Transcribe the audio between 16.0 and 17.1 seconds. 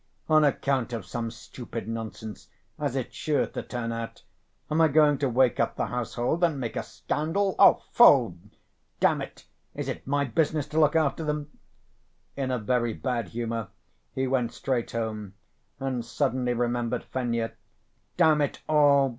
suddenly remembered